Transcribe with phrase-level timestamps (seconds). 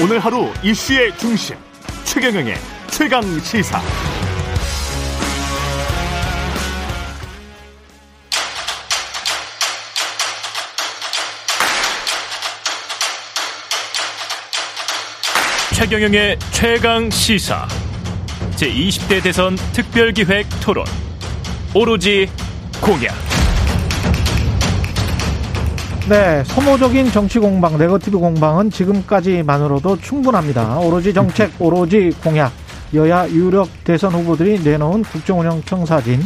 [0.00, 1.56] 오늘 하루 이슈의 중심
[2.04, 2.54] 최경영의
[2.88, 3.80] 최강 시사.
[15.74, 17.66] 최경영의 최강 시사.
[18.54, 20.84] 제 20대 대선 특별기획 토론.
[21.74, 22.28] 오로지
[22.80, 23.37] 공약.
[26.08, 30.78] 네, 소모적인 정치 공방, 네거티브 공방은 지금까지만으로도 충분합니다.
[30.78, 32.50] 오로지 정책, 오로지 공약.
[32.94, 36.22] 여야 유력 대선 후보들이 내놓은 국정운영 청사진.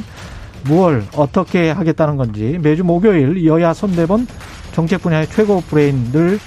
[0.68, 4.28] 무엇 어떻게 하겠다는 건지 매주 목요일 여야 선대본
[4.70, 6.38] 정책 분야의 최고 브레인들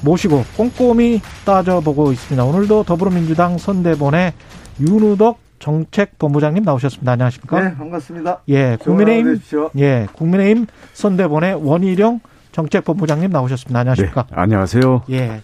[0.00, 2.44] 모시고 꼼꼼히 따져보고 있습니다.
[2.44, 4.32] 오늘도 더불어민주당 선대본의
[4.80, 7.12] 윤우덕 정책 본부장님 나오셨습니다.
[7.12, 7.60] 안녕하십니까?
[7.60, 8.40] 네, 반갑습니다.
[8.48, 9.40] 예, 국민의힘
[9.78, 12.18] 예, 국민의힘 선대본의 원희룡
[12.52, 13.80] 정책본부장님 나오셨습니다.
[13.80, 14.26] 안녕하십니까?
[14.30, 15.02] 네, 안녕하세요.
[15.10, 15.42] 예.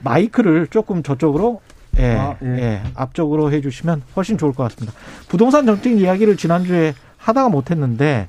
[0.00, 1.60] 마이크를 조금 저쪽으로
[1.98, 2.48] 예, 아, 예.
[2.48, 4.96] 예, 앞쪽으로 해주시면 훨씬 좋을 것 같습니다.
[5.28, 8.28] 부동산 정책 이야기를 지난주에 하다가 못했는데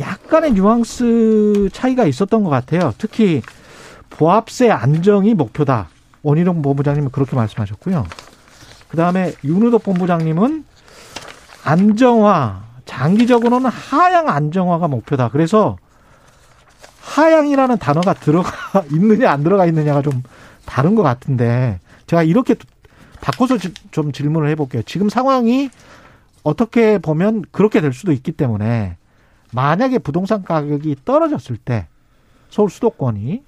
[0.00, 2.92] 약간의 뉘앙스 차이가 있었던 것 같아요.
[2.98, 3.42] 특히
[4.10, 5.88] 보합세 안정이 목표다.
[6.22, 8.04] 원희룡 본부장님은 그렇게 말씀하셨고요.
[8.88, 10.64] 그 다음에 윤우덕 본부장님은
[11.64, 15.30] 안정화, 장기적으로는 하향 안정화가 목표다.
[15.30, 15.76] 그래서
[17.04, 18.50] 하향이라는 단어가 들어가
[18.90, 20.22] 있느냐 안 들어가 있느냐가 좀
[20.64, 22.54] 다른 것 같은데 제가 이렇게
[23.20, 23.56] 바꿔서
[23.90, 24.82] 좀 질문을 해볼게요.
[24.82, 25.70] 지금 상황이
[26.42, 28.96] 어떻게 보면 그렇게 될 수도 있기 때문에
[29.52, 31.86] 만약에 부동산 가격이 떨어졌을 때
[32.50, 33.42] 서울 수도권이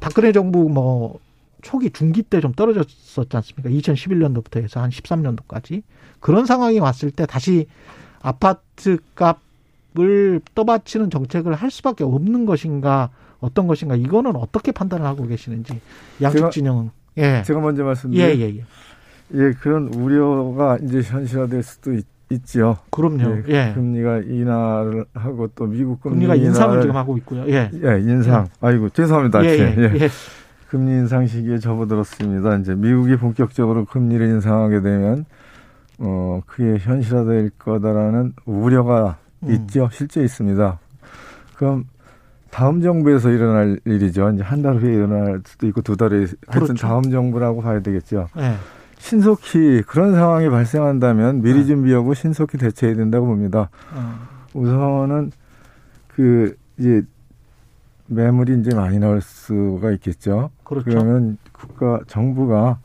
[0.00, 1.18] 박근혜 정부 뭐
[1.62, 3.68] 초기 중기 때 좀 떨어졌었지 않습니까?
[3.70, 5.82] 2011년도부터 해서 한 13년도까지
[6.20, 7.66] 그런 상황이 왔을 때 다시
[8.22, 9.40] 아파트 값
[9.98, 13.10] 을 떠받치는 정책을 할 수밖에 없는 것인가
[13.40, 15.80] 어떤 것인가 이거는 어떻게 판단을 하고 계시는지
[16.22, 18.64] 양쪽 진영은 예 제가 먼저 말씀드린 예예예 예, 예.
[19.34, 22.76] 예, 그런 우려가 이제 현실화될 수도 있, 있죠.
[22.90, 23.42] 그럼요.
[23.48, 23.72] 예, 예.
[23.74, 27.44] 금리가 인하를 하고 또 미국 금리 금리가 인상을 지금 하고 있고요.
[27.48, 27.70] 예.
[27.72, 28.44] 예, 인상.
[28.44, 28.66] 예.
[28.66, 29.44] 아이고 죄송합니다.
[29.44, 30.08] 예, 예, 예.
[30.68, 32.58] 금리 인상 시기에 접어들었습니다.
[32.58, 35.24] 이제 미국이 본격적으로 금리를 인상하게 되면
[35.98, 39.50] 어 그게 현실화될 거다라는 우려가 음.
[39.52, 39.88] 있죠.
[39.92, 40.78] 실제 있습니다.
[41.56, 41.84] 그럼
[42.50, 44.30] 다음 정부에서 일어날 일이죠.
[44.30, 46.36] 이제 한 달 후에 일어날 수도 있고 두 달에 그렇죠.
[46.48, 48.28] 하여튼 다음 정부라고 봐야 되겠죠.
[48.36, 48.54] 네.
[48.98, 51.64] 신속히 그런 상황이 발생한다면 미리 네.
[51.66, 53.70] 준비하고 신속히 대처해야 된다고 봅니다.
[53.94, 54.14] 어.
[54.52, 55.32] 우선은
[56.08, 57.02] 그 이제
[58.08, 60.50] 매물이 이제 많이 나올 수가 있겠죠.
[60.64, 60.84] 그렇죠.
[60.90, 62.78] 그러면 국가 정부가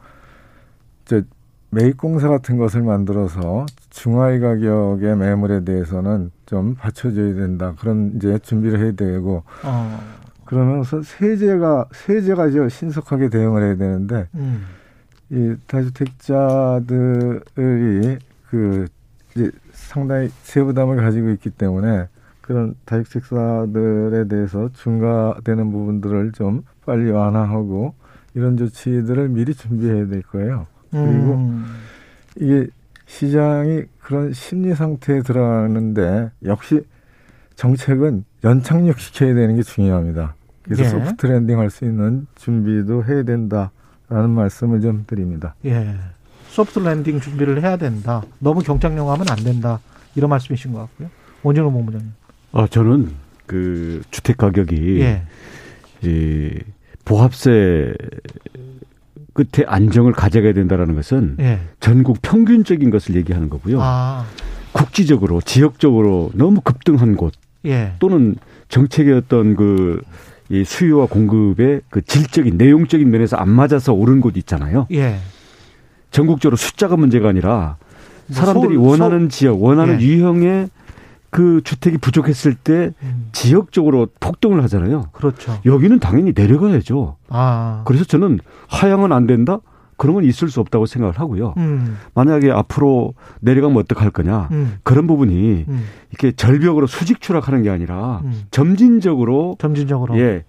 [1.05, 1.23] 이제
[1.71, 3.65] 매입공사 같은 것을 만들어서
[3.95, 7.73] 중하위 가격의 매물에 대해서는 좀 받쳐줘야 된다.
[7.79, 9.99] 그런 이제 준비를 해야 되고 어.
[10.43, 14.65] 그러면서 세제가 세제가 이제 신속하게 대응을 해야 되는데 음.
[15.29, 16.89] 이 다주택자들이
[18.49, 18.87] 그
[19.33, 22.09] 이제 상당히 세부담을 가지고 있기 때문에
[22.41, 27.95] 그런 다주택자들에 대해서 중과되는 부분들을 좀 빨리 완화하고
[28.33, 30.67] 이런 조치들을 미리 준비해야 될 거예요.
[30.91, 31.65] 그리고 음.
[32.35, 32.67] 이게
[33.05, 36.81] 시장이 그런 심리 상태에 들어가는데 역시
[37.55, 40.35] 정책은 연착륙 시켜야 되는 게 중요합니다.
[40.63, 40.89] 그래서 예.
[40.89, 43.71] soft landing 할 수 있는 준비도 해야 된다.
[44.09, 45.55] 라는 말씀을 좀 드립니다.
[45.65, 45.95] 예.
[46.49, 48.23] soft landing 준비를 해야 된다.
[48.39, 49.79] 너무 경착륙하면 안 된다.
[50.15, 51.09] 이런 말씀이신 것 같고요.
[51.43, 52.11] 원진호 본부장님.
[52.53, 53.11] 아, 저는
[53.45, 55.23] 그 주택 가격이 예.
[56.01, 56.59] 이
[57.03, 57.93] 보합세
[59.33, 61.59] 끝에 안정을 가져가야 된다라는 것은 예.
[61.79, 63.79] 전국 평균적인 것을 얘기하는 거고요.
[63.81, 64.25] 아.
[64.71, 67.33] 국지적으로 지역적으로 너무 급등한 곳
[67.65, 67.93] 예.
[67.99, 68.35] 또는
[68.69, 74.87] 정책의 어떤 그이 수요와 공급의 그 질적인 내용적인 면에서 안 맞아서 오른 곳 있잖아요.
[74.91, 75.17] 예.
[76.11, 77.77] 전국적으로 숫자가 문제가 아니라
[78.29, 79.29] 사람들이 서울, 원하는 서울.
[79.29, 80.05] 지역, 원하는 예.
[80.05, 80.69] 유형의
[81.35, 83.27] 그 주택이 부족했을 때 음.
[83.33, 85.09] 지역적으로 폭등을 하잖아요.
[85.11, 85.59] 그렇죠.
[85.65, 87.17] 여기는 당연히 내려가야죠.
[87.27, 87.83] 아.
[87.85, 88.39] 그래서 저는
[88.69, 89.59] 하향은 안 된다.
[89.97, 91.53] 그런 건 있을 수 없다고 생각을 하고요.
[91.57, 91.97] 음.
[92.13, 94.47] 만약에 앞으로 내려가면 어떡할 거냐.
[94.53, 94.77] 음.
[94.83, 95.85] 그런 부분이 음.
[96.09, 98.43] 이렇게 절벽으로 수직 추락하는 게 아니라 음.
[98.51, 99.57] 점진적으로.
[99.59, 100.17] 점진적으로.
[100.17, 100.45] 예.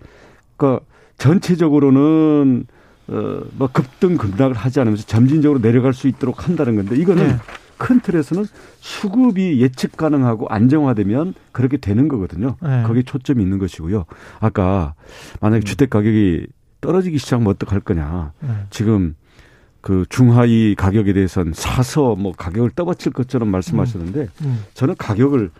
[0.56, 0.84] 그러니까
[1.18, 2.64] 전체적으로는
[3.08, 7.36] 어, 뭐 급등 급락을 하지 않으면서 점진적으로 내려갈 수 있도록 한다는 건데 이거는 네.
[7.78, 8.46] 큰 틀에서는
[8.80, 12.56] 수급이 예측 가능하고 안정화되면 그렇게 되는 거거든요.
[12.62, 12.82] 네.
[12.84, 14.04] 거기에 초점이 있는 것이고요.
[14.40, 14.94] 아까
[15.40, 15.64] 만약에 음.
[15.64, 16.46] 주택 가격이
[16.80, 18.32] 떨어지기 시작하면 어떡할 거냐.
[18.40, 18.48] 네.
[18.70, 19.14] 지금
[19.80, 24.28] 그 중하위 가격에 대해서는 사서 뭐 가격을 떠받칠 것처럼 말씀하셨는데 음.
[24.42, 24.64] 음.
[24.74, 25.50] 저는 가격을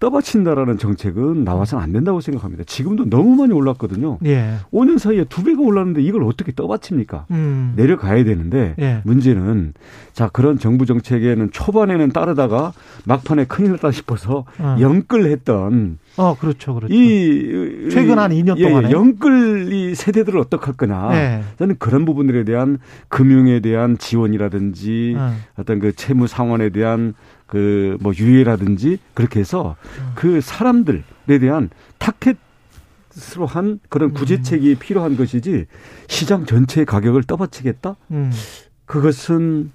[0.00, 2.64] 떠받친다라는 정책은 나와서는 안 된다고 생각합니다.
[2.64, 4.18] 지금도 너무 많이 올랐거든요.
[4.24, 4.54] 예.
[4.72, 7.26] 5년 사이에 두 배가 올랐는데 이걸 어떻게 떠받칩니까?
[7.30, 7.74] 음.
[7.76, 9.02] 내려가야 되는데 예.
[9.04, 9.74] 문제는
[10.12, 12.72] 자 그런 정부 정책에는 초반에는 따르다가
[13.04, 14.76] 막판에 큰일 났다 싶어서 어.
[14.80, 20.74] 영끌했던 어 그렇죠 그렇죠 이 최근 한 2년 예, 동안에 영끌 이 세대들을 어떻게 할
[20.74, 21.42] 거냐 예.
[21.58, 22.78] 저는 그런 부분들에 대한
[23.08, 25.34] 금융에 대한 지원이라든지 어.
[25.56, 27.14] 어떤 그 채무 상환에 대한
[27.46, 29.76] 그 뭐 유예라든지 그렇게 해서
[30.14, 31.02] 그 사람들에
[31.40, 31.68] 대한
[31.98, 34.76] 타켓으로 한 그런 구제책이 음.
[34.78, 35.66] 필요한 것이지
[36.08, 37.96] 시장 전체의 가격을 떠받치겠다?
[38.12, 38.30] 음.
[38.86, 39.72] 그것은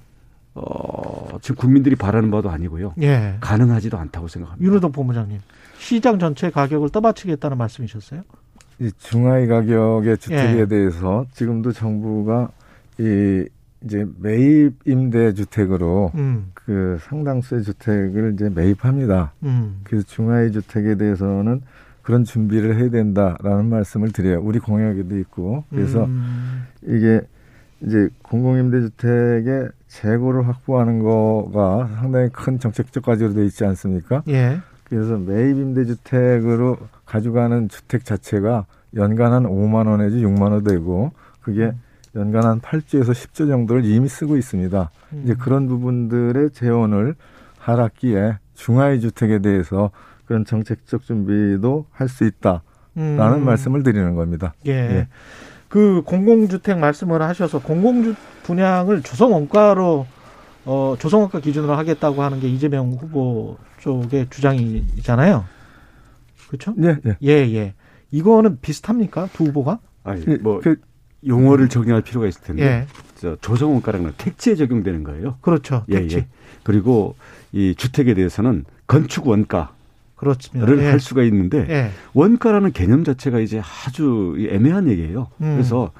[0.53, 2.93] 어, 지금 국민들이 바라는 바도 아니고요.
[3.01, 3.35] 예.
[3.41, 4.65] 가능하지도 않다고 생각합니다.
[4.65, 5.39] 윤호동 본부장님,
[5.77, 8.21] 시장 전체 가격을 떠받치겠다는 말씀이셨어요?
[8.79, 10.65] 이 중하위 가격의 주택에 예.
[10.65, 12.49] 대해서 지금도 정부가
[12.99, 13.45] 이
[13.83, 16.51] 이제 매입 임대 주택으로 음.
[16.53, 19.33] 그 상당수의 주택을 이제 매입합니다.
[19.43, 19.81] 음.
[19.83, 21.61] 그래서 중하위 주택에 대해서는
[22.01, 24.41] 그런 준비를 해야 된다라는 말씀을 드려요.
[24.41, 26.63] 우리 공약에도 있고 그래서 음.
[26.83, 27.21] 이게
[27.81, 34.23] 이제 공공임대주택의 재고를 확보하는 거가 상당히 큰 정책적 과제로 되어 있지 않습니까?
[34.27, 34.59] 예.
[34.89, 38.65] 그래서 매입 임대주택으로 가져가는 주택 자체가
[38.95, 41.11] 연간 한 5만 원 내지 6만 원 되고
[41.41, 41.81] 그게 음.
[42.15, 44.89] 연간 한 8조에서 10조 정도를 이미 쓰고 있습니다.
[45.13, 45.21] 음.
[45.25, 47.15] 이제 그런 부분들의 재원을
[47.59, 49.91] 하락기에 중하위 주택에 대해서
[50.25, 52.61] 그런 정책적 준비도 할 수 있다라는
[52.97, 53.45] 음.
[53.45, 54.53] 말씀을 드리는 겁니다.
[54.65, 54.71] 예.
[54.71, 55.07] 예.
[55.67, 60.05] 그 공공주택 말씀을 하셔서 공공주 분양을 조성 원가로
[60.65, 65.45] 어 조성 원가 기준으로 하겠다고 하는 게 이재명 후보 쪽의 주장이잖아요.
[66.47, 66.73] 그렇죠?
[66.75, 67.17] 네, 네.
[67.21, 67.73] 예, 예.
[68.09, 69.29] 이거는 비슷합니까?
[69.33, 69.79] 두 후보가?
[70.03, 70.77] 아니, 뭐 그,
[71.25, 72.87] 용어를 적용할 필요가 있을 텐데 예.
[73.15, 75.37] 저 조성원가라는 건 택지에 적용되는 거예요.
[75.41, 75.85] 그렇죠.
[75.89, 76.17] 예, 택지.
[76.17, 76.27] 예.
[76.63, 77.15] 그리고
[77.51, 79.73] 이 주택에 대해서는 건축 원가
[80.53, 80.85] 를 예.
[80.85, 81.91] 할 수가 있는데 예.
[82.13, 85.27] 원가라는 개념 자체가 이제 아주 애매한 얘기예요.
[85.41, 85.55] 음.
[85.55, 85.91] 그래서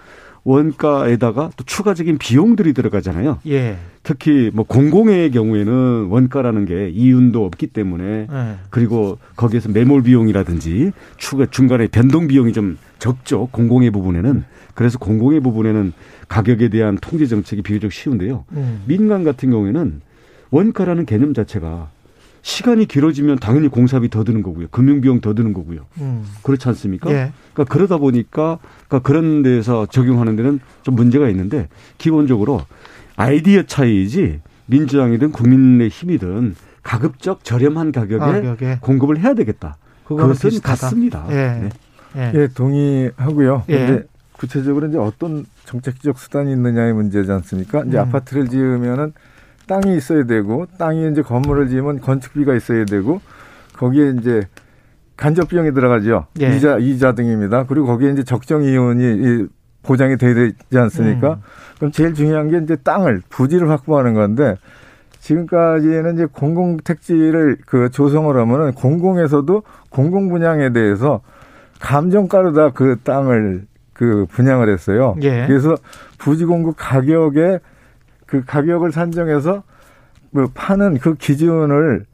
[0.46, 3.40] 원가에다가 또 추가적인 비용들이 들어가잖아요.
[3.48, 3.78] 예.
[4.04, 8.56] 특히 뭐 공공의 경우에는 원가라는 게 이윤도 없기 때문에 예.
[8.70, 13.50] 그리고 거기에서 매몰 비용이라든지 추가 중간에 변동 비용이 좀 적죠.
[13.52, 14.46] 공공의 부분에는
[14.76, 15.94] 그래서 공공의 부분에는
[16.28, 18.46] 가격에 대한 통제 정책이 비교적 쉬운데요.
[18.52, 18.84] 음.
[18.86, 20.02] 민간 같은 경우에는
[20.52, 21.90] 원가라는 개념 자체가
[22.46, 24.68] 시간이 길어지면 당연히 공사비 더 드는 거고요.
[24.68, 25.88] 금융비용 더 드는 거고요.
[26.00, 26.24] 음.
[26.44, 27.10] 그렇지 않습니까?
[27.10, 27.32] 예.
[27.54, 32.62] 그러니까 그러다 보니까 그러니까 그런 데서 적용하는 데는 좀 문제가 있는데 기본적으로
[33.16, 38.78] 아이디어 차이이지 민주당이든 국민의 힘이든 가급적 저렴한 가격에, 가격에.
[38.80, 39.78] 공급을 해야 되겠다.
[40.04, 40.82] 그것은 비슷하다.
[40.82, 41.26] 같습니다.
[41.32, 41.34] 예.
[41.34, 41.70] 네.
[42.16, 42.32] 예.
[42.36, 43.64] 예, 동의하고요.
[43.70, 43.78] 예.
[43.88, 44.04] 근데
[44.34, 47.84] 구체적으로 이제 어떤 정책적 수단이 있느냐의 문제지 않습니까?
[47.88, 48.04] 이제 음.
[48.04, 49.14] 아파트를 지으면은
[49.68, 53.22] 땅이 있어야 되고 땅이 이제 건물을 지으면 건축비가 있어야 되고
[53.74, 54.42] 거기에 이제
[55.18, 56.28] 간접 비용이 들어가죠.
[56.42, 56.56] 예.
[56.56, 57.66] 이자 이자 등입니다.
[57.68, 59.48] 그리고 거기에 이제 적정 이윤이
[59.84, 61.34] 보장이 돼야 되지 않습니까?
[61.36, 61.42] 음.
[61.78, 64.56] 그럼 제일 중요한 게 이제 땅을 부지를 확보하는 건데
[65.20, 71.22] 지금까지는 이제 공공 택지를 그 조성을 하면은 공공에서도 공공 분양에 대해서
[71.80, 75.16] 감정가로 다 그 땅을 그 분양을 했어요.
[75.22, 75.46] 예.
[75.48, 75.76] 그래서
[76.18, 77.60] 부지 공급 가격에
[78.26, 79.64] 그 가격을 산정해서
[80.32, 82.06] 뭐 파는 그 기준을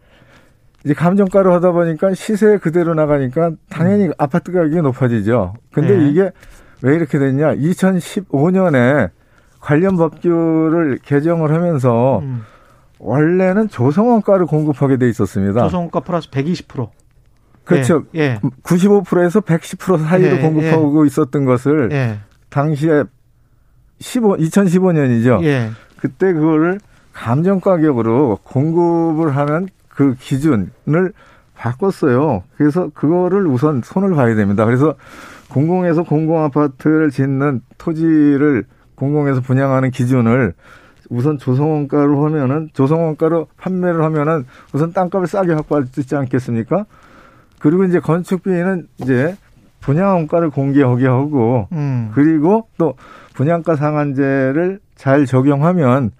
[0.83, 4.13] 이제 감정가로 하다 보니까 시세 그대로 나가니까 당연히 음.
[4.17, 5.53] 아파트 가격이 높아지죠.
[5.71, 6.09] 근데 네.
[6.09, 6.31] 이게
[6.81, 7.55] 왜 이렇게 됐냐?
[7.55, 9.11] 2015년에
[9.59, 12.43] 관련 법규를 개정을 하면서 음.
[12.97, 15.63] 원래는 조성원가를 공급하게 돼 있었습니다.
[15.63, 16.89] 조성원가 플러스 120%.
[17.63, 18.03] 그렇죠.
[18.15, 18.19] 예.
[18.19, 18.39] 예.
[18.63, 20.41] 95%에서 110% 사이로 예.
[20.41, 21.07] 공급하고 예.
[21.07, 22.19] 있었던 것을 예.
[22.49, 23.03] 당시에
[23.99, 25.43] 15 2015년이죠.
[26.03, 26.07] 예.
[26.07, 26.79] 그때 그거를
[27.13, 31.13] 감정 가격으로 공급을 하는 그 기준을
[31.55, 32.43] 바꿨어요.
[32.57, 34.65] 그래서 그거를 우선 손을 봐야 됩니다.
[34.65, 34.95] 그래서
[35.49, 38.63] 공공에서 공공 아파트를 짓는 토지를
[38.95, 40.53] 공공에서 분양하는 기준을
[41.09, 46.85] 우선 조성원가로 하면은 조성원가로 판매를 하면은 우선 땅값을 싸게 확보할 수 있지 않겠습니까?
[47.59, 49.35] 그리고 이제 건축비는 이제
[49.81, 52.11] 분양원가를 공개하게 하고 음.
[52.13, 52.95] 그리고 또
[53.41, 56.11] 분양가 상한제를 잘 적용하면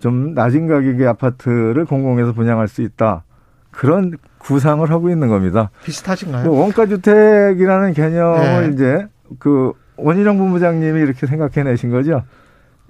[0.00, 3.22] 좀 낮은 가격의 아파트를 공공에서 분양할 수 있다.
[3.70, 5.70] 그런 구상을 하고 있는 겁니다.
[5.84, 6.46] 비슷하신가요?
[6.46, 8.74] 뭐 원가 주택이라는 개념을 네.
[8.74, 9.06] 이제
[9.38, 12.24] 그 원희룡 본부장님이 이렇게 생각해내신 거죠.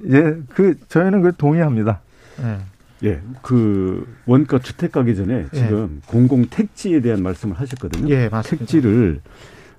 [0.09, 2.01] 예, 그 저희는 그 동의합니다.
[2.43, 2.59] 네.
[3.05, 5.57] 예, 그 원가 주택 가기 전에 예.
[5.57, 6.11] 지금 예.
[6.11, 8.09] 공공 택지에 대한 말씀을 하셨거든요.
[8.15, 8.65] 예, 맞습니다.
[8.65, 9.21] 택지를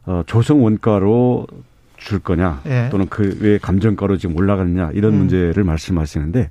[0.06, 1.48] 어, 조성 원가로
[2.00, 2.90] 줄 거냐 예.
[2.92, 5.20] 또는 그 왜 감정가로 지금 올라가느냐 이런 음.
[5.20, 6.50] 문제를 말씀하시는데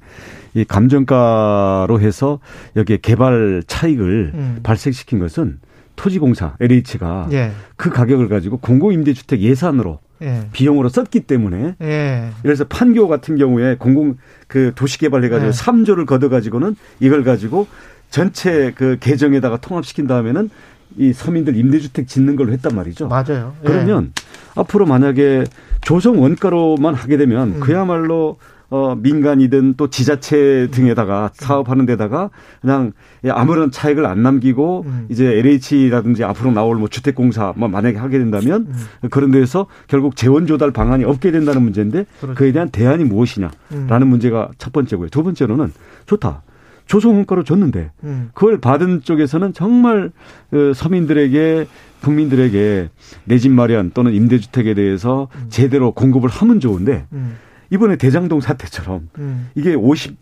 [0.54, 2.40] 이 감정가로 해서
[2.76, 4.60] 여기에 개발 차익을 음.
[4.62, 5.58] 발생시킨 것은
[5.96, 7.52] 토지공사 LH가 예.
[7.76, 10.48] 그 가격을 가지고 공공임대주택 예산으로 예.
[10.52, 12.30] 비용으로 썼기 때문에 예.
[12.42, 15.52] 그래서 판교 같은 경우에 공공 그 도시개발 해가지고 예.
[15.52, 17.66] 3조를 걷어가지고는 이걸 가지고
[18.10, 20.50] 전체 그 계정에다가 통합시킨 다음에는
[20.96, 23.08] 이 서민들 임대주택 짓는 걸로 했단 말이죠.
[23.08, 23.54] 맞아요.
[23.62, 23.66] 예.
[23.66, 24.12] 그러면
[24.58, 25.44] 앞으로 만약에
[25.80, 27.60] 조성 원가로만 하게 되면 음.
[27.60, 28.36] 그야말로
[28.70, 32.28] 어, 민간이든 또 지자체 등에다가 사업하는 데다가
[32.60, 32.92] 그냥
[33.30, 35.06] 아무런 차익을 안 남기고 음.
[35.08, 39.08] 이제 LH라든지 앞으로 나올 뭐 주택공사 뭐 만약에 하게 된다면 음.
[39.08, 42.34] 그런 데에서 결국 재원 조달 방안이 없게 된다는 문제인데 그렇죠.
[42.34, 44.08] 그에 대한 대안이 무엇이냐라는 음.
[44.08, 45.08] 문제가 첫 번째고요.
[45.08, 45.72] 두 번째로는
[46.04, 46.42] 좋다.
[46.88, 48.30] 조성원가로 줬는데 음.
[48.34, 50.10] 그걸 받은 쪽에서는 정말
[50.50, 51.66] 그 서민들에게
[52.02, 52.88] 국민들에게
[53.24, 55.46] 내 집 마련 또는 임대주택에 대해서 음.
[55.48, 57.36] 제대로 공급을 하면 좋은데 음.
[57.70, 59.48] 이번에 대장동 사태처럼 음.
[59.54, 60.16] 이게 50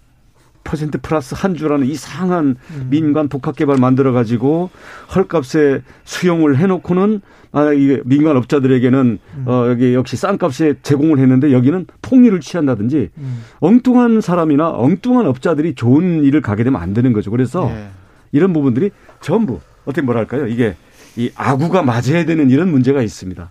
[0.65, 2.87] 퍼센트 플러스 한 주라는 이상한 음.
[2.91, 4.69] 민간 독학 개발 만들어 가지고
[5.15, 7.21] 헐값에 수용을 해 놓고는
[7.53, 9.45] 아 이게 민간 업자들에게는 음.
[9.47, 13.43] 어 여기 역시 싼 값에 제공을 했는데 여기는 폭리를 취한다든지 음.
[13.61, 17.31] 엉뚱한 사람이나 엉뚱한 업자들이 좋은 일을 가게 되면 안 되는 거죠.
[17.31, 17.89] 그래서 네.
[18.33, 18.91] 이런 부분들이
[19.21, 20.49] 전부 어떻게 뭐랄까요?
[20.49, 20.75] 이게
[21.17, 23.51] 이 아구가 맞아야 되는 이런 문제가 있습니다.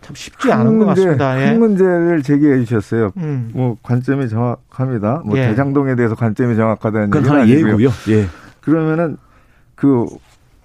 [0.00, 1.40] 참 쉽지 않은 문제, 것 같습니다.
[1.40, 1.52] 예.
[1.52, 3.12] 큰 문제를 제기해 주셨어요.
[3.18, 3.50] 음.
[3.54, 5.22] 뭐 관점이 정확합니다.
[5.24, 5.48] 뭐 예.
[5.48, 7.88] 대장동에 대해서 관점이 정확하다는 그건 하나 예고요.
[8.08, 8.26] 예.
[8.60, 9.16] 그러면은
[9.76, 10.06] 그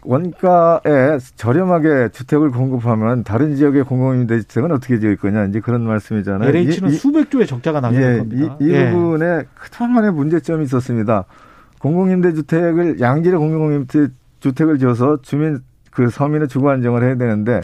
[0.04, 6.50] 원가에 저렴하게 주택을 공급하면 다른 지역의 공공임대주택은 어떻게 지을 거냐 이제 그런 말씀이잖아요.
[6.50, 8.58] LH는 이, 수백 조의 적자가 나게 예, 겁니다.
[8.60, 8.92] 이, 이 예.
[8.92, 11.26] 부분에 그동안의 문제점이 있었습니다.
[11.80, 15.60] 공공임대주택을 양질의 공공임대주택을 지어서 주민
[15.98, 17.60] 그 서민의 주거 안정을 해야 되는데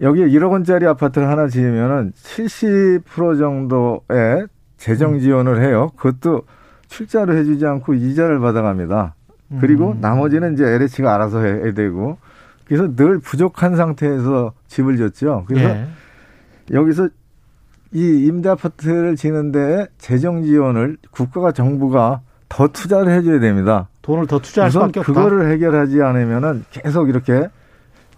[0.00, 5.18] 여기에 1억 원짜리 아파트를 하나 지으면은 70% 정도의 재정 음.
[5.18, 5.90] 지원을 해요.
[5.96, 6.42] 그것도
[6.86, 9.16] 출자를 해주지 않고 이자를 받아갑니다.
[9.60, 9.98] 그리고 음.
[10.00, 12.16] 나머지는 이제 LH가 알아서 해야 되고
[12.64, 15.46] 그래서 늘 부족한 상태에서 집을 졌죠.
[15.48, 15.86] 그래서 예.
[16.70, 17.08] 여기서
[17.92, 23.88] 이 임대 아파트를 지는데 재정 지원을 국가가 정부가 더 투자를 해줘야 됩니다.
[24.06, 25.12] 돈을 더 투자할 수밖에 없다.
[25.12, 27.48] 그거를 해결하지 않으면은 계속 이렇게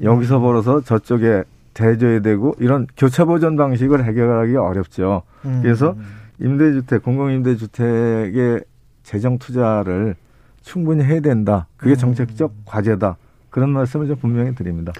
[0.03, 5.23] 여기서 벌어서 저쪽에 대줘야 되고 이런 교차 보전 방식을 해결하기 어렵죠.
[5.47, 5.61] 음.
[5.63, 5.97] 그래서
[6.41, 8.65] 임대주택, 공공임대주택의
[9.03, 10.15] 재정 투자를
[10.61, 11.67] 충분히 해야 된다.
[11.79, 11.97] 그게 음.
[11.97, 13.17] 정책적 과제다.
[13.59, 14.93] 그런 말씀을 좀 분명히 드립니다.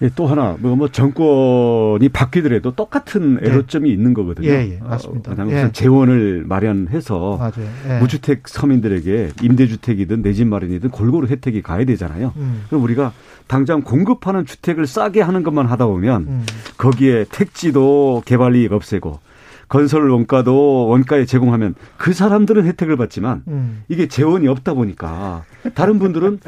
[0.00, 3.48] 예, 또 하나 뭐, 뭐 정권이 바뀌더라도 똑같은 예.
[3.48, 3.92] 애로점이 예.
[3.92, 4.48] 있는 거거든요.
[4.48, 5.32] 예, 예 맞습니다.
[5.32, 5.70] 어, 예.
[5.72, 7.52] 재원을 마련해서
[7.88, 7.98] 예.
[7.98, 12.32] 무주택 서민들에게 임대주택이든 내 집 마련이든 골고루 혜택이 가야 되잖아요.
[12.36, 12.64] 음.
[12.68, 13.12] 그럼 우리가
[13.46, 16.46] 당장 공급하는 주택을 싸게 하는 것만 하다 보면 음.
[16.76, 19.18] 거기에 택지도 개발 이익 없애고
[19.68, 23.82] 건설 원가도 원가에 제공하면 그 사람들은 혜택을 받지만 음.
[23.88, 25.44] 이게 재원이 없다 보니까
[25.74, 26.38] 다른 분들은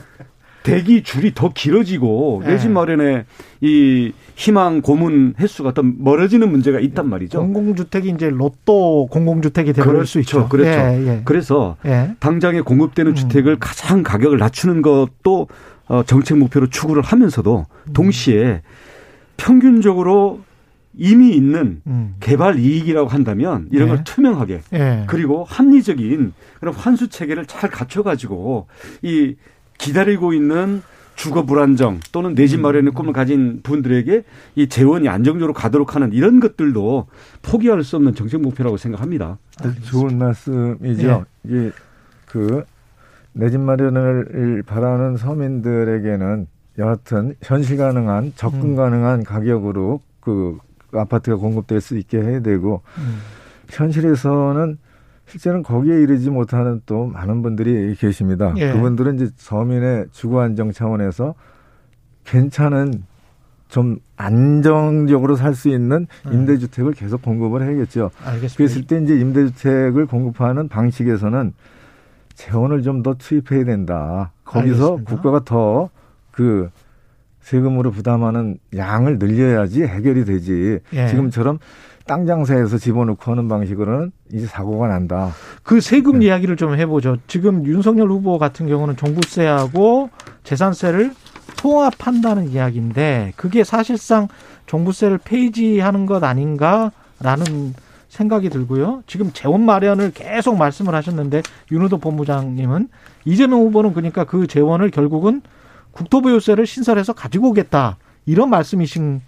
[0.62, 2.52] 대기 줄이 더 길어지고 네.
[2.52, 3.24] 내집 마련에
[3.60, 7.40] 이 희망 고문 횟수가 더 멀어지는 문제가 있단 말이죠.
[7.40, 10.06] 공공주택이 이제 로또 공공주택이 되버릴 그렇죠.
[10.06, 10.48] 수 있죠.
[10.48, 10.70] 그렇죠.
[10.70, 11.22] 예, 예.
[11.24, 12.14] 그래서 예.
[12.20, 13.14] 당장에 공급되는 음.
[13.14, 15.48] 주택을 가장 가격을 낮추는 것도
[15.88, 17.92] 어, 정책 목표로 추구를 하면서도 음.
[17.92, 18.62] 동시에
[19.36, 20.40] 평균적으로
[20.96, 22.16] 이미 있는 음.
[22.20, 23.94] 개발 이익이라고 한다면 이런 네.
[23.94, 25.04] 걸 투명하게 네.
[25.06, 28.66] 그리고 합리적인 그런 환수 체계를 잘 갖춰 가지고
[29.02, 29.36] 이
[29.78, 30.82] 기다리고 있는
[31.16, 34.22] 주거 불안정 또는 내 집 마련의 꿈을 가진 분들에게
[34.54, 37.06] 이 재원이 안정적으로 가도록 하는 이런 것들도
[37.42, 39.38] 포기할 수 없는 정책 목표라고 생각합니다.
[39.84, 41.24] 좋은 말씀이죠.
[41.50, 41.72] 예.
[42.28, 46.46] 이그내 집 마련을 바라는 서민들에게는
[46.78, 48.76] 여하튼 현실 가능한 접근 음.
[48.76, 50.58] 가능한 가격으로 그
[50.92, 53.18] 아파트가 공급될 수 있게 해야 되고 음.
[53.70, 54.78] 현실에서는
[55.28, 58.52] 실제는 거기에 이르지 못하는 또 많은 분들이 계십니다.
[58.56, 58.72] 예.
[58.72, 61.34] 그분들은 이제 서민의 주거 안정 차원에서
[62.24, 63.04] 괜찮은
[63.68, 66.32] 좀 안정적으로 살 수 있는 음.
[66.32, 68.10] 임대주택을 계속 공급을 해야겠죠.
[68.24, 68.56] 알겠습니다.
[68.56, 71.52] 그랬을 때 이제 임대주택을 공급하는 방식에서는
[72.34, 74.32] 재원을 좀 더 투입해야 된다.
[74.44, 75.10] 거기서 알겠습니다.
[75.14, 75.90] 국가가 더
[76.30, 76.70] 그
[77.40, 80.78] 세금으로 부담하는 양을 늘려야지 해결이 되지.
[80.92, 81.08] 예.
[81.08, 81.58] 지금처럼
[82.08, 85.30] 땅 장사해서 집어넣고 하는 방식으로는 이제 사고가 난다.
[85.62, 86.26] 그 세금 네.
[86.26, 87.18] 이야기를 좀 해보죠.
[87.28, 90.10] 지금 윤석열 후보 같은 경우는 종부세하고
[90.42, 91.14] 재산세를
[91.58, 94.26] 통합한다는 이야기인데 그게 사실상
[94.66, 97.74] 종부세를 폐지하는 것 아닌가라는
[98.08, 99.02] 생각이 들고요.
[99.06, 102.88] 지금 재원 마련을 계속 말씀을 하셨는데 윤호도 본부장님은
[103.26, 105.42] 이재명 후보는 그러니까 그 재원을 결국은
[105.92, 109.20] 국토보유세를 신설해서 가지고 오겠다 이런 말씀이신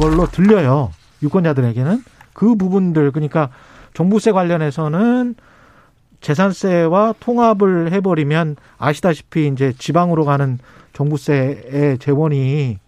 [0.00, 0.90] 걸로 들려요.
[1.22, 3.50] 유권자들에게는 그 부분들 그러니까
[3.94, 5.34] 종부세 관련해서는
[6.20, 10.58] 재산세와 통합을 해버리면 아시다시피 이제 지방으로 가는
[10.92, 12.78] 종부세의 재원이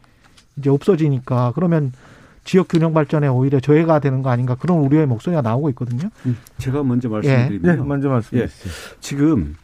[0.56, 1.92] 이제 없어지니까 그러면
[2.44, 6.08] 지역 균형 발전에 오히려 저해가 되는 거 아닌가 그런 우려의 목소리가 나오고 있거든요.
[6.24, 7.76] 음, 제가 먼저 말씀드리면 예.
[7.76, 8.48] 네, 먼저 말씀해 예.
[9.00, 9.54] 지금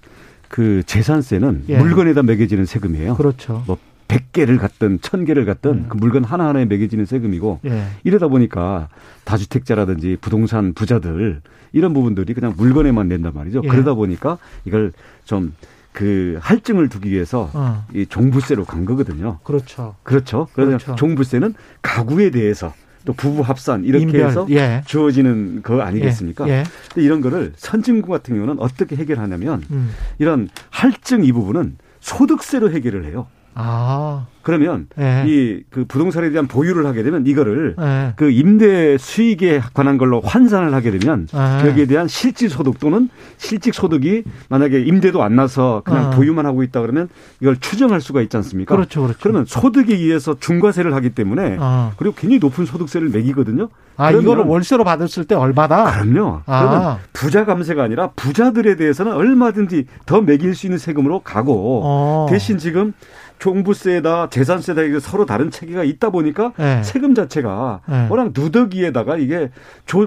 [0.49, 1.79] 그 재산세는 예.
[1.79, 3.17] 물건에다 매겨지는 세금이에요.
[3.17, 3.65] 그렇죠.
[3.67, 3.79] 뭐
[4.09, 5.87] 100개를 갖든 1000개를 갖든 음.
[5.89, 7.85] 그 물건 하나하나에 매겨지는 세금이고 예.
[8.05, 8.89] 이러다 보니까
[9.25, 11.41] 다주택자라든지 부동산 부자들
[11.73, 13.63] 이런 부분들이 그냥 물건에만 낸단 말이죠.
[13.65, 13.69] 예.
[13.69, 14.93] 그러다 보니까 이걸
[15.25, 15.53] 좀
[15.95, 17.87] 그 할증을 두기 위해서 어.
[17.95, 19.39] 이 종부세로 간 거거든요.
[19.45, 19.95] 그렇죠.
[20.03, 20.49] 그렇죠.
[20.53, 20.97] 그래서 그렇죠.
[20.97, 24.83] 종부세는 가구에 대해서 또 부부 합산 이렇게 인별, 해서 예.
[24.87, 26.49] 주어지는 거 아니겠습니까?
[26.49, 26.65] 예.
[26.99, 27.01] 예.
[27.01, 29.91] 이런 거를 선진국 같은 경우는 어떻게 해결하냐면 음.
[30.19, 33.29] 이런 할증 이 부분은 소득세로 해결을 해요.
[33.55, 34.27] 아.
[34.45, 35.25] 그러면 네.
[35.27, 38.13] 이그 부동산에 대한 보유를 하게 되면 이거를 네.
[38.17, 41.69] 그 임대 수익에 관한 걸로 환산을 하게 되면 네.
[41.69, 43.09] 여기에 대한 실질 소득 또는
[43.39, 46.11] 실직 소득이 만약에 임대도 안 나서 그냥 어.
[46.11, 47.09] 보유만 하고 있다 그러면
[47.41, 48.77] 이걸 추정할 수가 있지 않습니까?
[48.77, 49.19] 그렇죠, 그렇죠.
[49.23, 51.93] 그러면 소득에 의해서 중과세를 하기 때문에 어.
[51.97, 53.71] 그리고 굉장히 높은 소득세를 매기거든요.
[53.97, 56.03] 아, 이거를 월세로 받았을 때 얼마다?
[56.03, 56.43] 그럼요.
[56.45, 56.61] 아.
[56.61, 62.27] 그러면 부자 감세가 아니라 부자들에 대해서는 얼마든지 더 매길 수 있는 세금으로 가고 어.
[62.29, 62.93] 대신 지금
[63.39, 66.83] 종부세다 재산세다 이게 서로 다른 체계가 있다 보니까 네.
[66.83, 68.07] 세금 자체가 네.
[68.11, 69.51] 워낙 누더기에다가 이게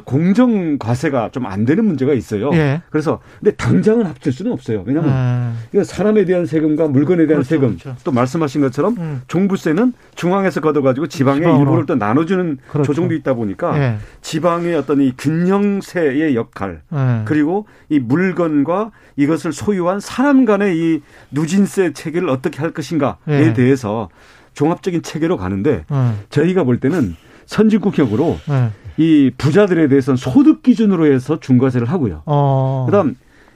[0.05, 2.49] 공정 과세가 좀 안 되는 문제가 있어요.
[2.49, 2.81] 네.
[2.89, 4.83] 그래서 근데 당장은 합칠 수는 없어요.
[4.85, 7.95] 왜냐하면 이거 사람에 대한 세금과 물건에 대한 그렇죠, 세금 그렇죠.
[8.03, 9.21] 또 말씀하신 것처럼 음.
[9.27, 11.59] 종부세는 중앙에서 걷어가지고 지방에 지방으로.
[11.61, 12.87] 일부를 또 나눠주는 그렇죠.
[12.87, 16.81] 조정도 있다 보니까 지방의 어떤 이 균형세의 역할
[17.25, 23.53] 그리고 이 물건과 이것을 소유한 사람 간의 이 누진세 체계를 어떻게 할 것인가 에 네.
[23.53, 24.09] 대해서
[24.53, 26.11] 종합적인 체계로 가는데 네.
[26.29, 27.15] 저희가 볼 때는
[27.45, 28.69] 선진국격으로 네.
[28.97, 32.23] 이 부자들에 대해서는 소득 기준으로 해서 중과세를 하고요.
[32.25, 32.85] 어.
[32.87, 33.15] 그다음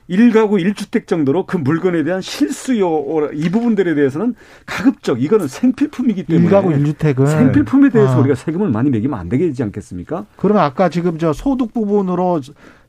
[0.10, 2.90] 1가구 1주택 정도로 그 물건에 대한 실수요
[3.34, 4.36] 이 부분들에 대해서는
[4.66, 8.20] 가급적 이거는 생필품이기 때문에 1가구 1주택은 생필품에 대해서 아.
[8.20, 10.26] 우리가 세금을 많이 매기면 안 되지 않겠습니까?
[10.36, 12.42] 그러면 아까 지금 저 소득 부분으로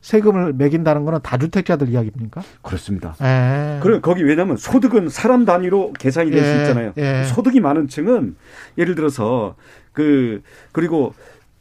[0.03, 2.41] 세금을 매긴다는 거는 다주택자들 이야기입니까?
[2.61, 3.15] 그렇습니다.
[3.21, 3.77] 에.
[3.77, 3.79] 예.
[3.81, 6.61] 그럼 거기 왜냐하면 소득은 사람 단위로 계산이 될수 예.
[6.61, 6.93] 있잖아요.
[6.97, 7.23] 예.
[7.23, 8.35] 소득이 많은 층은
[8.77, 9.55] 예를 들어서
[9.93, 10.41] 그
[10.73, 11.13] 그리고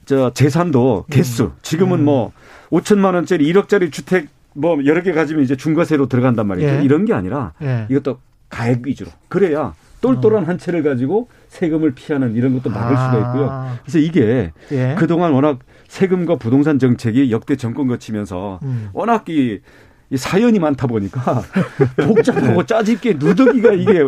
[0.06, 1.52] 저 재산도 개수 음.
[1.62, 2.04] 지금은 음.
[2.04, 2.32] 뭐
[2.70, 6.66] 5천만 원짜리 1억짜리 주택 뭐 여러 개 가지면 이제 중과세로 들어간단 말이죠.
[6.66, 6.82] 예.
[6.82, 7.86] 이런 게 아니라 예.
[7.88, 9.10] 이것도 가액 위주로.
[9.28, 10.46] 그래야 똘똘한 어.
[10.48, 13.06] 한 채를 가지고 세금을 피하는 이런 것도 막을 아.
[13.06, 13.78] 수가 있고요.
[13.84, 14.96] 그래서 이게 예.
[14.98, 15.60] 그동안 워낙
[15.92, 18.88] 세금과 부동산 정책이 역대 정권 거치면서 음.
[18.94, 19.60] 워낙 이,
[20.08, 21.42] 이 사연이 많다 보니까
[22.02, 24.02] 복잡하고 짜집게 누더기가 이게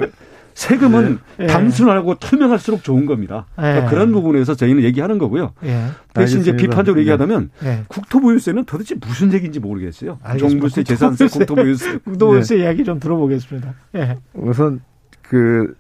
[0.55, 1.47] 세금은 네.
[1.47, 3.45] 단순하고 투명할수록 좋은 겁니다.
[3.55, 5.53] 그러니까 그런 부분에서 저희는 얘기하는 거고요.
[5.61, 5.89] 네.
[6.15, 7.51] 대신 이제 비판적으로 얘기하다면
[7.89, 10.19] 국토보유세는 도대체 무슨 얘기인지 모르겠어요.
[10.23, 10.49] 알겠습니다.
[10.49, 11.99] 종부세, 재산세, 국토보유세.
[12.05, 13.75] 국토보유세 이야기 좀 들어보겠습니다.
[14.33, 14.81] 우선
[15.21, 15.75] 그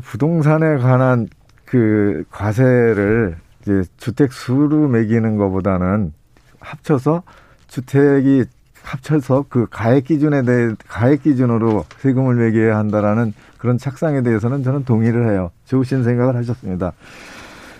[0.00, 1.28] 부동산에 관한
[1.66, 6.12] 그 과세를 이제 주택 수로 매기는 것보다는
[6.60, 7.22] 합쳐서
[7.68, 8.44] 주택이
[8.82, 15.30] 합쳐서 그 가액 기준에 대해 가액 기준으로 세금을 매겨야 한다라는 그런 착상에 대해서는 저는 동의를
[15.30, 15.50] 해요.
[15.64, 16.92] 좋으신 생각을 하셨습니다.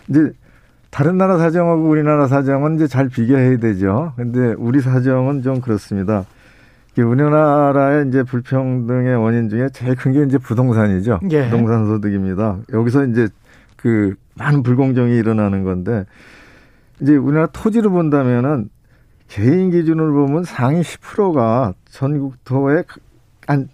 [0.09, 0.33] 이제
[0.91, 4.15] 다른 나라 사정하고 우리나라 사정은 이제 잘 비교해야 되죠.
[4.17, 6.25] 근데 우리 사정은 좀 그렇습니다.
[6.97, 11.21] 우리나라의 이제 불평등의 원인 중에 제일 큰 게 이제 부동산이죠.
[11.31, 11.45] 예.
[11.51, 12.59] 부동산 소득입니다.
[12.73, 13.29] 여기서 이제
[13.77, 16.05] 그 많은 불공정이 일어나는 건데
[17.01, 18.71] 이제 우리나라 토지를 본다면은
[19.29, 22.85] 개인 기준으로 보면 상위 10%가 전국토의
[23.47, 23.69] 한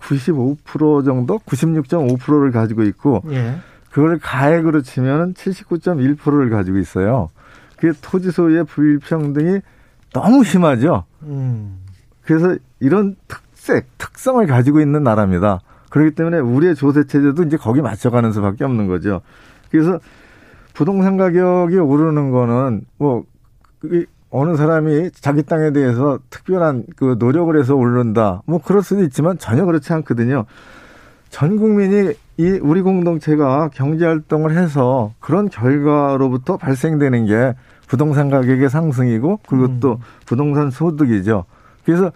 [0.00, 3.56] 95% 정도, 96.5%를 가지고 있고 예.
[3.90, 7.30] 그걸 가액으로 치면 79.1%를 가지고 있어요.
[7.76, 9.60] 그게 토지 소유의 불평등이
[10.12, 11.04] 너무 심하죠.
[11.22, 11.78] 음.
[12.24, 15.60] 그래서 이런 특색, 특성을 가지고 있는 나라입니다.
[15.90, 19.20] 그렇기 때문에 우리의 조세 체제도 이제 거기 맞춰가는 수밖에 없는 거죠.
[19.72, 19.98] 그래서
[20.74, 23.24] 부동산 가격이 오르는 거는 뭐
[24.30, 28.42] 어느 사람이 자기 땅에 대해서 특별한 그 노력을 해서 오른다.
[28.46, 30.44] 뭐 그럴 수도 있지만 전혀 그렇지 않거든요.
[31.30, 37.54] 전 국민이 이 우리 공동체가 경제 활동을 해서 그런 결과로부터 발생되는 게
[37.86, 39.80] 부동산 가격의 상승이고 그리고 음.
[39.80, 41.44] 또 부동산 소득이죠.
[41.84, 42.12] 그래서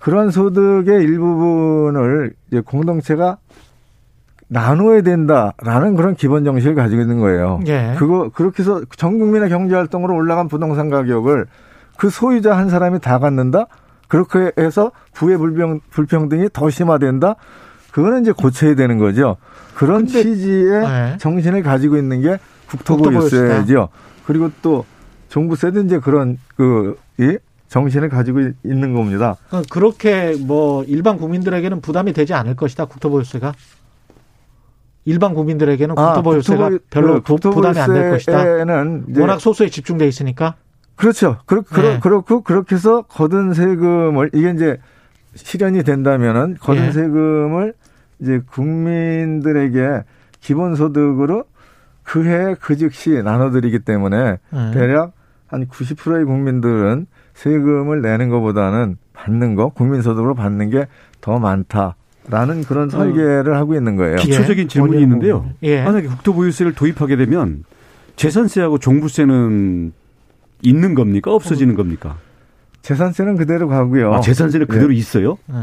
[0.00, 3.38] 그러한 소득의 일부분을 이제 공동체가
[4.52, 7.60] 나눠야 된다라는 그런 기본 정신을 가지고 있는 거예요.
[7.66, 7.94] 예.
[7.98, 11.46] 그거 그렇게 해서 전 국민의 경제 활동으로 올라간 부동산 가격을
[11.96, 13.66] 그 소유자 한 사람이 다 갖는다.
[14.08, 17.36] 그렇게 해서 부의 불평 불평등이 더 심화된다.
[17.92, 19.38] 그거는 이제 고쳐야 되는 거죠.
[19.74, 21.16] 그런 취지의 네.
[21.18, 22.38] 정신을 가지고 있는 게
[22.68, 23.88] 국토부유세죠.
[24.26, 24.84] 그리고 또
[25.30, 27.38] 종부세도 이제 그런 그 예?
[27.68, 29.36] 정신을 가지고 있는 겁니다.
[29.70, 33.54] 그렇게 뭐 일반 국민들에게는 부담이 되지 않을 것이다 국토보유세가.
[35.04, 38.44] 일반 국민들에게는 아, 국토보유세가 아, 별로 그, 부담이 안 될 것이다.
[39.18, 40.54] 워낙 소수에 집중돼 있으니까.
[40.96, 41.38] 그렇죠.
[41.46, 41.98] 그렇, 네.
[42.00, 44.78] 그렇고 그렇게 해서 거둔 세금을 이게 이제
[45.34, 46.92] 실현이 된다면은 거둔 네.
[46.92, 47.74] 세금을
[48.20, 50.04] 이제 국민들에게
[50.40, 51.44] 기본소득으로
[52.04, 54.70] 그해 그 즉시 나눠드리기 때문에 네.
[54.72, 55.12] 대략
[55.48, 60.86] 한 90%의 국민들은 세금을 내는 것보다는 받는 거 국민소득으로 받는 게
[61.22, 61.94] 더 많다
[62.28, 62.90] 라는 그런 어.
[62.90, 63.56] 설계를 어.
[63.56, 64.16] 하고 있는 거예요.
[64.16, 64.68] 기초적인 예.
[64.68, 65.50] 질문이 있는데요.
[65.62, 65.82] 예.
[65.82, 67.64] 만약에 국토보유세를 도입하게 되면
[68.16, 69.92] 재산세하고 종부세는
[70.62, 71.32] 있는 겁니까?
[71.32, 72.16] 없어지는 겁니까?
[72.82, 74.14] 재산세는 그대로 가고요.
[74.14, 74.96] 아, 재산세는 그대로 예.
[74.98, 75.38] 있어요?
[75.46, 75.56] 네.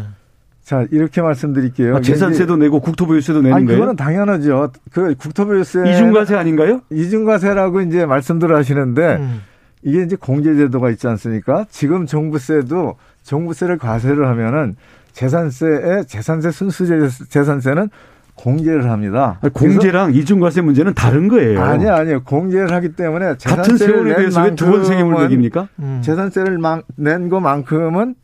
[0.64, 1.96] 자, 이렇게 말씀드릴게요.
[1.96, 3.80] 아, 재산세도 내고 국토보유세도 내는 아니, 거예요?
[3.80, 4.72] 그거는 당연하죠.
[4.92, 6.82] 그 국토보유세 이중과세 아닌가요?
[6.92, 9.42] 이중과세라고 이제 말씀들 하시는데 음.
[9.82, 11.66] 이게 이제 공제제도가 있지 않습니까?
[11.72, 14.76] 지금 종부세도 종부세를 과세를 하면은
[15.14, 16.86] 재산세에 재산세 순수
[17.30, 17.90] 재산세는
[18.36, 19.38] 공제를 합니다.
[19.42, 21.62] 아니, 공제랑 이중과세 문제는 다른 거예요.
[21.62, 22.24] 아니 아니요.
[22.24, 25.68] 공제를 하기 때문에 같은 세월에 대해서 왜 두번 세금을 매깁니까?
[25.80, 26.02] 음.
[26.02, 26.58] 재산세를
[26.96, 28.16] 낸 것만큼은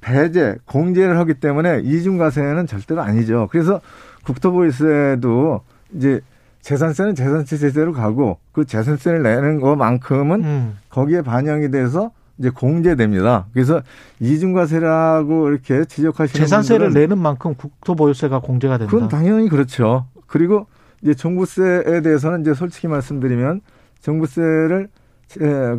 [0.00, 3.48] 배제, 공제를 하기 때문에 이중과세는 절대로 아니죠.
[3.50, 3.80] 그래서
[4.24, 5.60] 국토보유세도
[5.94, 6.20] 이제
[6.62, 10.78] 재산세는 재산세 제재로 가고 그 재산세를 내는 것만큼은 음.
[10.88, 13.46] 거기에 반영이 돼서 이제 공제됩니다.
[13.52, 13.82] 그래서
[14.20, 18.90] 이중과세라고 이렇게 지적하시는 재산세를 내는 만큼 국토보유세가 공제가 된다.
[18.90, 20.06] 그건 당연히 그렇죠.
[20.26, 20.66] 그리고
[21.02, 23.60] 이제 종부세에 대해서는 이제 솔직히 말씀드리면
[24.02, 24.88] 종부세를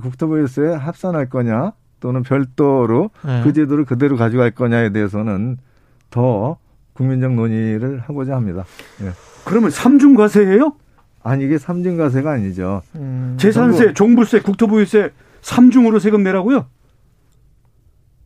[0.02, 3.42] 국토보유세에 합산할 거냐 또는 별도로 네.
[3.44, 5.58] 그 제도를 그대로 가져갈 거냐에 대해서는
[6.10, 6.58] 더
[6.94, 8.66] 국민적 논의를 하고자 합니다.
[9.02, 9.12] 예.
[9.46, 10.74] 그러면 삼중과세예요?
[11.24, 12.82] 아니 이게 삼중과세가 아니죠.
[12.96, 13.36] 음.
[13.40, 15.12] 재산세, 종부세, 국토보유세
[15.42, 16.68] 삼중으로 세금 내라고요?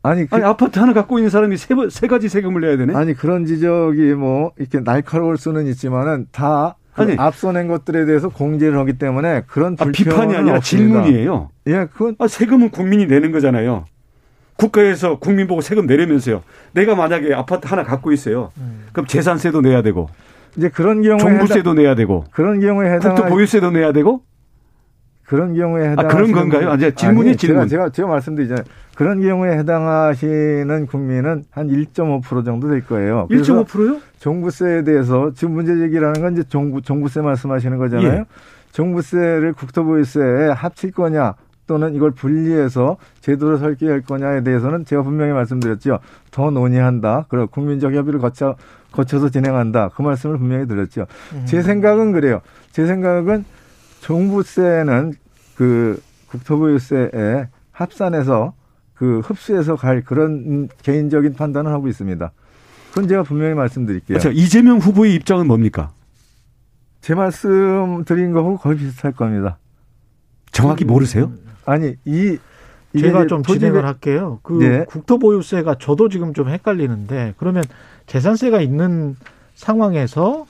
[0.03, 2.93] 아니, 그, 아니 아파트 하나 갖고 있는 사람이 세, 세 가지 세금을 내야 되네.
[2.93, 8.77] 아니 그런 지적이 뭐 이렇게 날카로울 수는 있지만은 다그 아니, 앞서 낸 것들에 대해서 공제를
[8.79, 11.03] 하기 때문에 그런 아, 비판이 아니라 없습니다.
[11.03, 11.49] 질문이에요.
[11.67, 13.85] 예, 그건 아, 세금은 국민이 내는 거잖아요.
[14.57, 16.43] 국가에서 국민 보고 세금 내려면서요.
[16.73, 18.51] 내가 만약에 아파트 하나 갖고 있어요.
[18.57, 18.85] 음.
[18.91, 20.09] 그럼 재산세도 내야 되고.
[20.57, 22.25] 이제 그런 경우에 종부세도 해당, 내야 되고.
[22.31, 24.21] 그런 경우에 해당 국토 보유세도 내야 되고.
[25.25, 26.71] 그런 경우에 해당 아, 그런 건가요?
[26.71, 27.67] 아, 질문이 아니, 질문.
[27.67, 28.65] 제가, 제가, 제가 말씀드리잖아요.
[28.95, 33.27] 그런 경우에 해당하시는 국민은 한 1.5% 정도 될 거예요.
[33.31, 33.99] 1.5%요?
[34.19, 38.19] 종부세에 대해서 지금 문제 제기라는 건 이제 종부, 종부세 말씀하시는 거잖아요.
[38.19, 38.25] 예.
[38.71, 45.99] 종부세를 국토보유세에 합칠 거냐 또는 이걸 분리해서 제도를 설계할 거냐에 대해서는 제가 분명히 말씀드렸죠.
[46.31, 47.25] 더 논의한다.
[47.29, 48.55] 그리고 국민적 협의를 거쳐,
[48.91, 49.89] 거쳐서 진행한다.
[49.95, 51.05] 그 말씀을 분명히 드렸죠.
[51.33, 51.43] 음.
[51.45, 52.41] 제 생각은 그래요.
[52.71, 53.45] 제 생각은
[54.03, 55.13] 종부세는
[55.55, 58.53] 그 국토보유세에 합산해서
[58.95, 62.31] 그 흡수해서 갈 그런 개인적인 판단을 하고 있습니다.
[62.89, 64.19] 그건 제가 분명히 말씀드릴게요.
[64.19, 65.91] 자, 이재명 후보의 입장은 뭡니까?
[67.01, 69.57] 제 말씀 드린 거하고 거의 비슷할 겁니다.
[70.51, 71.31] 정확히 모르세요?
[71.65, 72.37] 아니, 이
[72.97, 74.39] 제가 좀 진행을 할게요.
[74.43, 74.85] 그 네.
[74.85, 77.63] 국토보유세가 저도 지금 좀 헷갈리는데 그러면
[78.05, 79.15] 재산세가 있는
[79.55, 80.45] 상황에서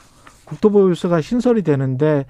[0.45, 2.25] 국토보유세가 신설이 되는데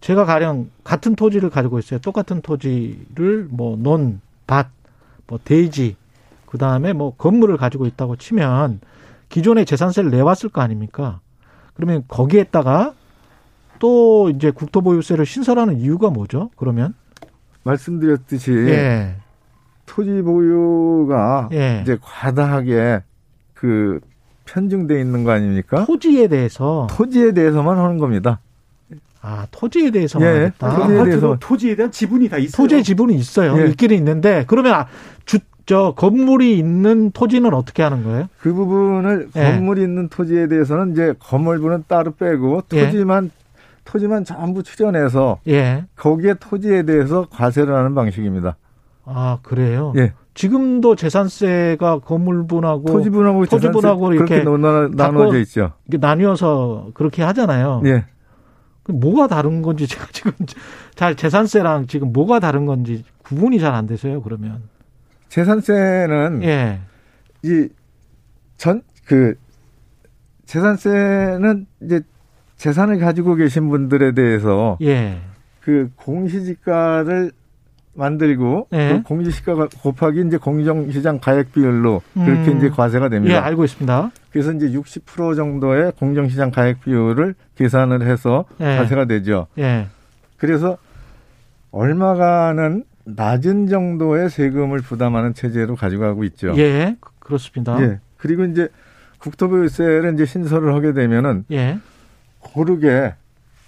[0.00, 2.00] 제가 가령 같은 토지를 가지고 있어요.
[2.00, 4.68] 똑같은 토지를 뭐 논, 밭,
[5.26, 5.96] 뭐 대지,
[6.46, 8.80] 그 다음에 뭐 건물을 가지고 있다고 치면
[9.28, 11.20] 기존의 재산세를 내왔을 거 아닙니까?
[11.74, 12.94] 그러면 거기에다가
[13.78, 16.50] 또 이제 국토보유세를 신설하는 이유가 뭐죠?
[16.56, 16.94] 그러면
[17.64, 19.16] 말씀드렸듯이 예.
[19.86, 21.80] 토지 보유가 예.
[21.82, 23.02] 이제 과다하게
[23.54, 24.00] 그
[24.44, 25.84] 편중돼 있는 거 아닙니까?
[25.86, 28.38] 토지에 대해서 토지에 대해서만 하는 겁니다.
[29.26, 30.76] 아 토지에 대해서만 예, 하겠다.
[30.76, 32.62] 토지에 아, 대해서 토지에 대한 지분이 다 있어요.
[32.62, 33.58] 토지의 지분이 있어요.
[33.58, 33.68] 예.
[33.68, 34.86] 있기는 있는데 그러면 아,
[35.24, 38.28] 주, 저 건물이 있는 토지는 어떻게 하는 거예요?
[38.38, 39.42] 그 부분을 예.
[39.42, 42.84] 건물이 있는 토지에 대해서는 이제 건물부는 따로 빼고 예.
[42.84, 43.30] 토지만
[43.84, 45.86] 토지만 전부 출연해서 예.
[45.96, 48.56] 거기에 토지에 대해서 과세를 하는 방식입니다.
[49.06, 49.94] 아 그래요?
[49.96, 50.12] 예.
[50.34, 54.44] 지금도 재산세가 건물분하고 토지분하고 토지분하고 이렇게
[54.92, 55.72] 나눠져 있죠.
[55.88, 57.80] 이게 나뉘어서 그렇게 하잖아요.
[57.86, 58.04] 예.
[58.88, 60.32] 뭐가 다른 건지 제가 지금
[60.94, 64.22] 잘 재산세랑 지금 뭐가 다른 건지 구분이 잘 안 되세요.
[64.22, 64.62] 그러면
[65.28, 66.80] 재산세는 예.
[67.42, 67.68] 이
[68.56, 69.34] 전 그
[70.46, 72.00] 재산세는 이제
[72.56, 75.20] 재산을 가지고 계신 분들에 대해서 예.
[75.60, 77.32] 그 공시지가를
[77.94, 78.88] 만들고 예.
[78.88, 82.58] 그 공시지가 곱하기 이제 공정 시장 가액 비율로 그렇게 음.
[82.58, 83.36] 이제 과세가 됩니다.
[83.36, 84.10] 예, 알고 있습니다.
[84.30, 88.76] 그래서 이제 60% 정도의 공정 시장 가액 비율을 계산을 해서 예.
[88.76, 89.46] 과세가 되죠.
[89.58, 89.86] 예.
[90.36, 90.76] 그래서
[91.70, 96.54] 얼마가는 낮은 정도의 세금을 부담하는 체제로 가져가고 있죠.
[96.56, 97.80] 예, 그렇습니다.
[97.82, 98.00] 예.
[98.16, 98.68] 그리고 이제
[99.18, 101.78] 국토부유세를 이제 신설을 하게 되면은 예.
[102.40, 103.14] 고르게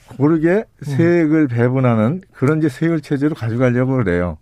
[0.09, 0.65] 고르게 음.
[0.85, 4.39] 세액을 배분하는 그런 이제 세율 체제로 가져가려고 그래요.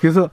[0.00, 0.30] 그래서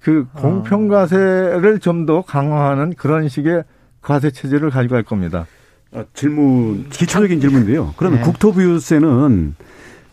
[0.00, 0.40] 그 아.
[0.40, 3.64] 공평과세를 좀 더 강화하는 그런 식의
[4.00, 5.46] 과세 체제를 가져갈 겁니다.
[5.92, 7.94] 아, 질문 기초적인 질문인데요.
[7.96, 8.24] 그러면 네.
[8.24, 9.54] 국토부유세는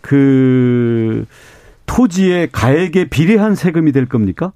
[0.01, 1.25] 그
[1.85, 4.53] 토지의 가액에 비례한 세금이 될 겁니까?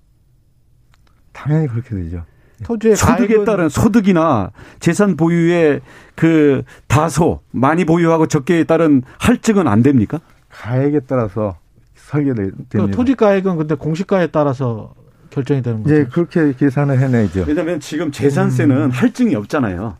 [1.32, 2.26] 당연히 그렇게 되죠.
[2.64, 5.82] 토지의 소득에 따른 소득이나 재산 보유의
[6.16, 10.20] 그 다소 많이 보유하고 적게에 따른 할증은 안 됩니까?
[10.50, 11.58] 가액에 따라서
[11.96, 12.58] 설계됩니다.
[12.70, 14.94] 그 토지 가액은 근데 공시가에 따라서
[15.30, 15.96] 결정이 되는 거죠.
[15.96, 17.46] 예, 그렇게 계산을 해내죠.
[17.48, 18.90] 왜냐하면 지금 재산세는 음.
[18.90, 19.98] 할증이 없잖아요.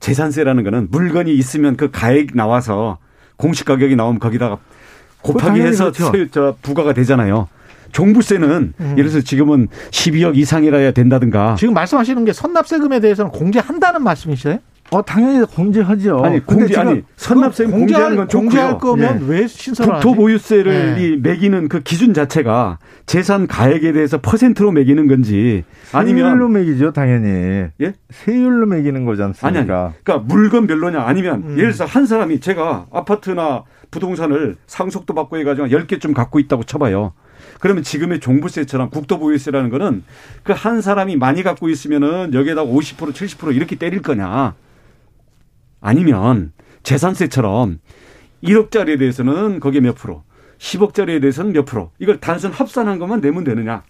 [0.00, 2.98] 재산세라는 거는 물건이 있으면 그 가액 나와서
[3.36, 4.58] 공시 가격이 나오면 거기다가
[5.22, 6.30] 곱하기 해서 그렇죠.
[6.30, 7.48] 저 부과가 되잖아요.
[7.92, 8.94] 종부세는 음.
[8.98, 11.56] 예를 들어서 지금은 12억 이상이라야 된다든가.
[11.58, 14.58] 지금 말씀하시는 게 선납세금에 대해서는 공제한다는 말씀이세요?
[14.92, 16.20] 어 당연히 공제하죠.
[16.24, 19.26] 아니 공제 아니 선납세금 공제하는 건 공제할 거면 예.
[19.26, 21.16] 왜 신설을 국토보유세를 예.
[21.16, 27.66] 매기는 그 기준 자체가 재산 가액에 대해서 퍼센트로 매기는 건지 아니면 세율로 매기죠 당연히.
[27.80, 27.94] 예?
[28.10, 29.48] 세율로 매기는 거지 않습니까?
[29.48, 29.92] 아니, 아니.
[30.04, 31.58] 그러니까 물건별로냐 아니면 음.
[31.58, 37.12] 예를 들어서 한 사람이 제가 아파트나 부동산을 상속도 받고 해가지고 10개쯤 갖고 있다고 쳐봐요.
[37.60, 40.04] 그러면 지금의 종부세처럼 국토보유세라는 거는
[40.42, 44.54] 그 한 사람이 많이 갖고 있으면은 여기에다 50% 70% 이렇게 때릴 거냐.
[45.80, 47.78] 아니면 재산세처럼
[48.42, 50.22] 1억짜리에 대해서는 거기에 몇 프로,
[50.58, 51.90] 10억짜리에 대해서는 몇 프로.
[51.98, 53.82] 이걸 단순 합산한 것만 내면 되느냐.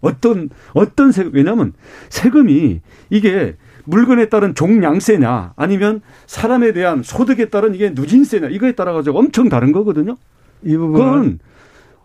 [0.00, 1.72] 어떤, 어떤 세금, 왜냐면
[2.08, 9.18] 세금이 이게 물건에 따른 종량세냐 아니면 사람에 대한 소득에 따른 이게 누진세냐 이거에 따라 가지고
[9.18, 10.16] 엄청 다른 거거든요.
[10.64, 11.38] 이 부분은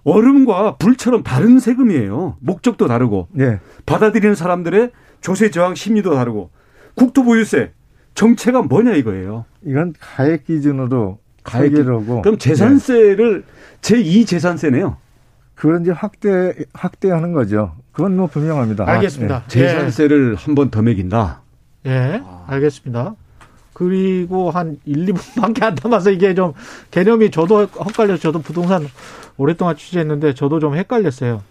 [0.06, 2.38] 얼음과 불처럼 다른 세금이에요.
[2.40, 3.60] 목적도 다르고 네.
[3.86, 4.92] 받아들이는 사람들의
[5.22, 6.52] 조세 저항 심리도 다르고
[6.96, 7.72] 국토보유세
[8.14, 9.46] 정체가 뭐냐 이거예요.
[9.66, 12.22] 이건 가액 기준으로 가액이라고.
[12.22, 13.44] 그럼 재산세를
[13.82, 13.82] 네.
[13.82, 14.98] 제2 재산세네요.
[15.56, 17.76] 그런 이제 확대 확대하는 거죠.
[17.92, 18.88] 그건 뭐 분명합니다.
[18.88, 19.36] 알겠습니다.
[19.36, 19.50] 아, 네.
[19.50, 21.42] 재산세를 한 번 더 매긴다.
[21.88, 23.16] 예, 알겠습니다.
[23.76, 26.54] 그리고 한 1, 2분밖에 안 남아서 이게 좀
[26.92, 28.88] 개념이 저도 헷갈려서 저도 부동산
[29.36, 31.44] 오랫동안 취재했는데 저도 좀 헷갈렸어요.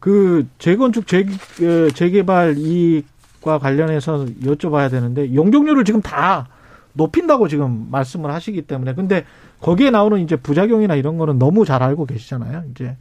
[0.00, 6.48] 그 재건축 재, 어, 재개발 이익과 관련해서 여쭤봐야 되는데 용적률을 지금 다
[6.94, 9.26] 높인다고 지금 말씀을 하시기 때문에 근데
[9.60, 12.64] 거기에 나오는 이제 부작용이나 이런 거는 너무 잘 알고 계시잖아요.
[12.70, 12.96] 이제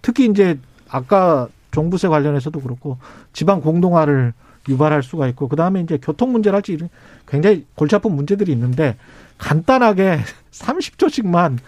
[0.00, 2.96] 특히 이제 아까 종부세 관련해서도 그렇고
[3.34, 4.32] 지방 공동화를
[4.68, 6.78] 유발할 수가 있고 그다음에 이제 교통 문제랄지
[7.26, 8.96] 굉장히 골치 아픈 문제들이 있는데
[9.38, 10.20] 간단하게
[10.52, 11.58] 30초씩만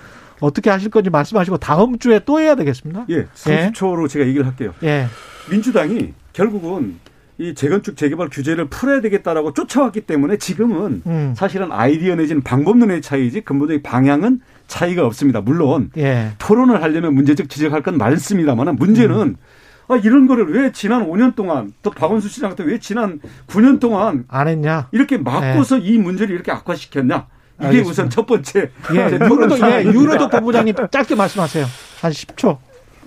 [0.40, 3.07] 어떻게 하실 건지 말씀하시고 다음 주에 또 해야 되겠습니다.
[3.09, 3.24] 예.
[3.26, 4.09] 30초로 예.
[4.09, 4.74] 제가 얘기를 할게요.
[4.83, 5.07] 예.
[5.50, 6.98] 민주당이 결국은
[7.38, 11.35] 이 재건축 재개발 규제를 풀어야 되겠다라고 쫓아왔기 때문에 지금은 음.
[11.37, 15.40] 사실은 아이디어 내지는 방법론의 차이지 근본적인 방향은 차이가 없습니다.
[15.40, 16.33] 물론 예.
[16.38, 19.37] 토론을 하려면 문제적 지적할 건 많습니다만 문제는 음.
[19.88, 24.25] 아, 이런 거를 왜 지난 5년 동안 또 박원순 시장 같은 왜 지난 9년 동안
[24.29, 24.88] 안 했냐?
[24.92, 25.83] 이렇게 막고서 네.
[25.85, 27.27] 이 문제를 이렇게 악화시켰냐?
[27.59, 27.90] 이게 알겠습니다.
[27.90, 28.70] 우선 첫 번째.
[28.94, 31.66] 예, 유로도, 예, 유로도 본부장님 짧게 말씀하세요.
[32.01, 32.59] 한 10초.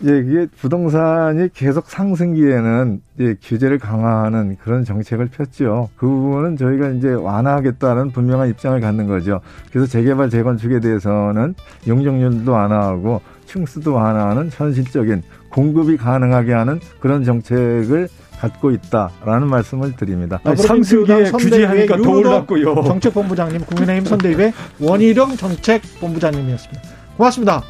[0.06, 5.90] 예, 이게 부동산이 계속 상승기에는 예, 규제를 강화하는 그런 정책을 폈죠.
[5.98, 9.42] 그 부분은 저희가 이제 완화하겠다는 분명한 입장을 갖는 거죠.
[9.72, 11.56] 그래서 재개발, 재건축에 대해서는
[11.88, 20.40] 용적률도 완화하고 층수도 완화하는 현실적인 공급이 가능하게 하는 그런 정책을 갖고 있다라는 말씀을 드립니다.
[20.44, 22.84] 아, 상승기에 규제하니까 더 올랐고요.
[22.84, 26.82] 정책본부장님 국민의힘 선대위의 원희룡 정책본부장님이었습니다.
[27.18, 27.64] 고맙습니다.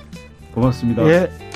[0.53, 1.07] 고맙습니다.
[1.07, 1.46] 예.